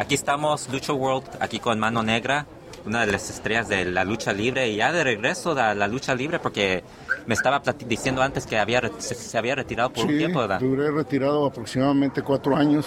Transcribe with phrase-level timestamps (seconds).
[0.00, 2.46] Aquí estamos, Lucha World, aquí con Mano Negra,
[2.86, 6.14] una de las estrellas de la lucha libre y ya de regreso a la lucha
[6.14, 6.84] libre porque
[7.26, 10.60] me estaba diciendo antes que había se, había retirado por un tiempo, ¿verdad?
[10.60, 12.86] duré retirado aproximadamente cuatro años,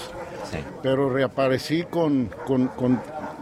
[0.49, 0.59] sí.
[0.81, 3.01] pero reaparecí con, con, con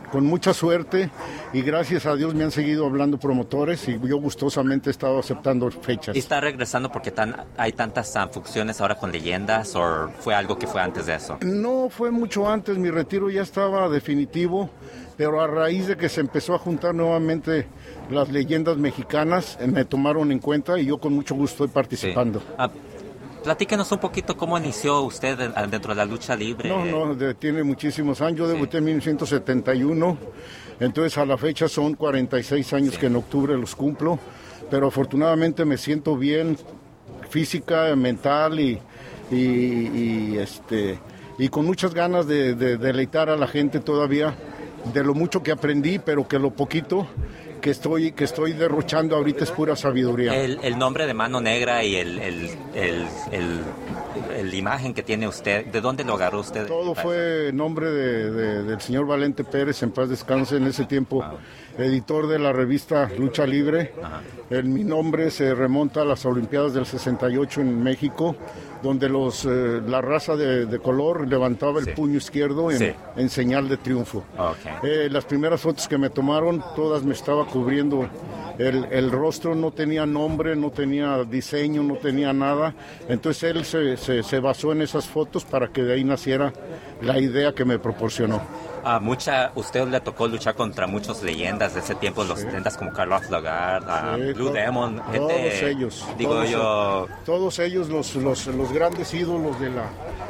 [0.10, 1.10] con mucha suerte
[1.54, 5.70] y gracias a Dios me han seguido hablando promotores y yo gustosamente he estado aceptando
[5.72, 6.16] fechas.
[6.16, 10.68] ¿Y está regresando porque tan, hay tantas funciones ahora con leyendas o fue algo que
[10.68, 11.38] fue antes de eso?
[11.42, 14.70] No, fue mucho antes, mi retiro ya estaba definitivo,
[15.18, 17.68] pero a raíz de que se empezó a juntar nuevamente
[18.10, 22.42] las leyendas mexicanas, eh, me tomaron en cuenta y yo con mucho gusto estoy participando.
[22.58, 22.70] Ah,
[23.44, 25.38] Platíquenos un poquito cómo inició usted
[25.70, 26.70] dentro de la lucha libre.
[26.70, 28.40] No, no, tiene muchísimos años.
[28.40, 30.18] Yo debuté en 1971,
[30.80, 34.20] entonces a la fecha son 46 años que en octubre los cumplo,
[34.70, 36.58] pero afortunadamente me siento bien
[37.30, 38.80] física, mental y,
[39.32, 41.00] y, este,
[41.38, 44.36] y con muchas ganas de deleitar a la gente todavía
[44.94, 47.08] de lo mucho que aprendí, pero que lo poquito
[47.60, 50.36] que estoy, que estoy derrochando ahorita es pura sabiduría.
[50.36, 53.08] El, nombre de Mano Negra y el, el,
[54.36, 56.66] el, imagen que tiene usted, ¿de dónde lo agarró usted?
[56.68, 61.24] Todo fue nombre de, del señor Valente Pérez, en paz descanse, en ese tiempo
[61.78, 63.94] editor de la revista Lucha Libre.
[64.50, 68.36] El, mi nombre se remonta a las Olimpiadas del 68 en México
[68.82, 74.24] donde los, eh, la raza de, color levantaba el puño izquierdo en, señal de triunfo.
[74.84, 78.08] Eh, las primeras fotos que me tomaron, todas me estaba cubriendo
[78.60, 82.76] el, el, rostro, no tenía nombre, no tenía diseño, no tenía nada.
[83.08, 86.54] Entonces él se, se, se basó en esas fotos para que de ahí naciera
[87.02, 88.42] la idea que me proporcionó.
[88.84, 92.92] A mucha, usted le tocó luchar contra muchas leyendas de ese tiempo, los leyendas como
[92.94, 99.14] Carlos Lagarde, Blue Demon, todos ellos, digo todos, yo, todos ellos los, los, los, grandes
[99.14, 99.84] ídolos de la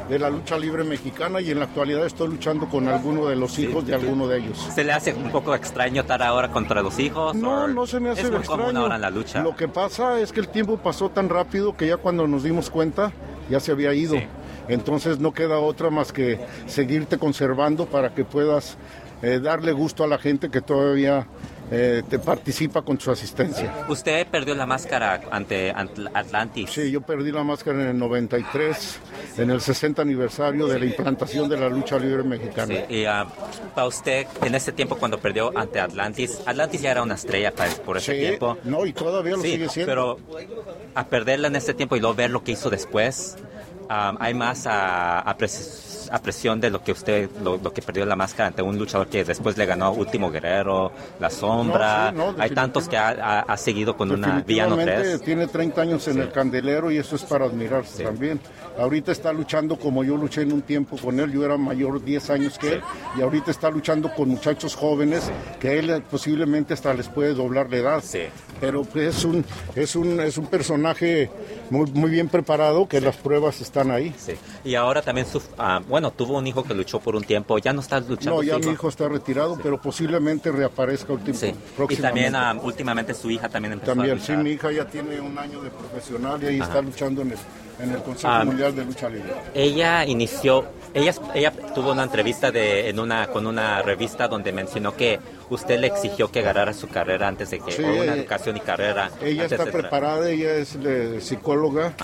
[0.08, 3.56] de la lucha libre mexicana y en la actualidad estoy luchando con alguno de los
[3.60, 4.58] hijos de alguno de ellos.
[4.74, 7.36] ¿Se le hace un poco extraño estar ahora contra los hijos?
[7.36, 8.80] No, no se me hace es extraño.
[8.80, 9.42] Ahora en la lucha.
[9.42, 12.70] Lo que pasa es que el tiempo pasó tan rápido que ya cuando nos dimos
[12.70, 13.12] cuenta
[13.48, 14.16] ya se había ido.
[14.68, 18.76] Entonces no queda otra más que seguirte conservando para que puedas
[19.22, 21.26] eh, darle gusto a la gente que todavía
[21.70, 23.84] eh, te participa con su asistencia.
[23.88, 26.70] ¿Usted perdió la máscara ante Atlantis?
[26.70, 28.98] Sí, yo perdí la máscara en el 93,
[29.38, 32.74] en el 60 aniversario de la implantación de la lucha libre mexicana.
[32.88, 33.26] Sí, y uh,
[33.74, 37.70] para usted, en ese tiempo cuando perdió ante Atlantis, Atlantis ya era una estrella para,
[37.70, 38.58] por ese sí, tiempo.
[38.64, 39.90] No, y todavía lo sigue siendo.
[39.90, 40.18] Pero
[40.94, 43.36] a perderla en ese tiempo y luego ver lo que hizo después,
[43.88, 45.34] hay más a,
[46.18, 49.56] presión de lo que usted, lo, que perdió la máscara ante un luchador que después
[49.56, 52.12] le ganó Último Guerrero, La Sombra.
[52.38, 55.20] hay tantos que ha, seguido con una Villano 3.
[55.22, 58.40] Tiene 30 años en el candelero y eso es para admirarse también.
[58.78, 62.30] Ahorita está luchando como yo luché en un tiempo con él, yo era mayor 10
[62.30, 62.82] años que él,
[63.16, 67.76] y ahorita está luchando con muchachos jóvenes que él posiblemente hasta les puede doblar la
[67.76, 68.04] edad.
[68.60, 69.44] Pero pues, es un,
[69.74, 71.30] es un, es un personaje
[71.70, 74.14] muy, muy bien preparado que las pruebas están ahí.
[74.18, 74.32] Sí.
[74.64, 77.72] Y ahora también, su, ah, bueno, tuvo un hijo que luchó por un tiempo, ya
[77.74, 78.36] no está luchando.
[78.36, 81.52] No, ya mi hijo está retirado, pero posiblemente reaparezca último, sí.
[81.90, 84.36] Y también ah, últimamente su hija también empezó también, a luchar.
[84.38, 87.38] sí, mi hija ya tiene un año de profesional y ahí está luchando en el,
[87.82, 89.34] en el Consejo ah, Mundial de Lucha Libre.
[89.54, 94.96] Ella inició, ella, ella tuvo una entrevista de, en una, con una revista donde mencionó
[94.96, 95.18] que
[95.50, 99.10] usted le exigió que agarrara su carrera antes de que, una educación y carrera.
[99.22, 100.78] Ella está preparada, ella es
[101.20, 101.94] psicóloga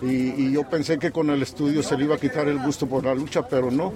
[0.00, 3.04] y, yo pensé que con el estudio se le iba a quitar el gusto por
[3.04, 3.92] la lucha, pero no.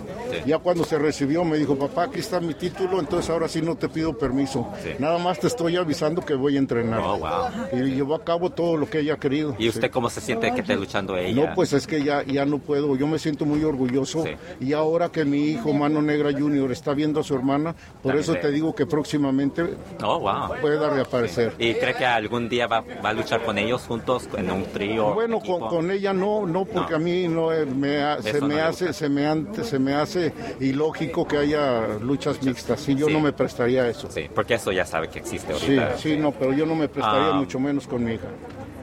[0.46, 3.76] Ya cuando se recibió me dijo, papá, aquí está mi título, entonces ahora sí no
[3.76, 4.68] te pido permiso.
[4.98, 7.00] Nada más te estoy avisando que voy a entrenar.
[7.02, 9.54] Oh, y llevó a cabo todo lo que ella ha querido.
[9.58, 11.46] ¿Y usted cómo se siente que esté luchando ella?
[11.46, 14.24] No, pues es que ya, ya no puedo, yo me siento muy orgulloso
[14.60, 18.34] y ahora que mi hijo Mano Negra Junior está viendo a su hermana, por eso
[18.34, 20.60] te digo que próximamente oh, wow.
[20.60, 21.54] pueda reaparecer.
[21.58, 25.14] ¿Y cree que algún día va, a luchar con ellos juntos en un trío?
[25.14, 29.08] Bueno, con, ella no, no porque a mí no eh, me, se me hace se
[29.08, 29.26] me
[29.62, 34.08] se me hace ilógico que haya luchas mixtas y yo no me prestaría a eso.
[34.10, 35.96] Sí, porque eso ya sabe que existe ahorita.
[35.96, 37.34] Sí, sí, no, pero yo no me prestaría ah.
[37.34, 38.28] mucho menos con mi hija.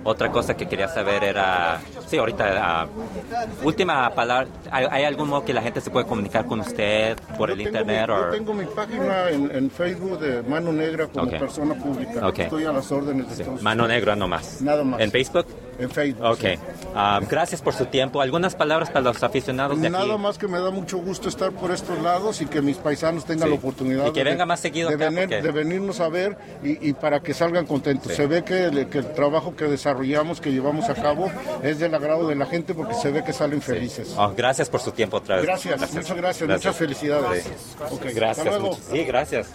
[0.06, 5.54] Otra cosa que quería saber era, sí, ahorita, uh, última palabra, ¿hay, algún modo que
[5.54, 8.08] la gente se puede comunicar con usted por el internet?
[8.08, 12.30] yo tengo mi página en, Facebook de Mano Negra como persona pública.
[12.36, 14.62] Estoy a las órdenes de Mano Negra nomás.
[14.62, 15.00] Nada más.
[15.00, 15.46] ¿En Facebook?
[15.80, 16.24] En Facebook.
[16.26, 16.44] Ok.
[16.96, 18.22] Ah, gracias por su tiempo.
[18.22, 19.92] ¿Algunas palabras para los aficionados de aquí?
[19.96, 23.26] Nada más que me da mucho gusto estar por estos lados y que mis paisanos
[23.26, 23.54] tengan Sí.
[23.54, 26.10] la oportunidad Y que de, venga más seguido de, acá, venir- porque- de venirnos a
[26.10, 28.12] ver y, y para que salgan contentos.
[28.12, 28.18] Sí.
[28.18, 31.32] Se ve que el, que el trabajo que desarrollamos, que llevamos a cabo,
[31.64, 34.14] es del agrado de la gente porque se ve que salen felices.
[34.18, 35.46] Oh, gracias por su tiempo otra vez.
[35.46, 37.44] Gracias, muchas gracias, muchas felicidades.
[37.46, 37.50] Sí.
[37.90, 38.38] Ok, Gracias.
[38.40, 38.68] hasta luego.
[38.76, 38.82] mucho.
[38.92, 39.48] Sí, gracias.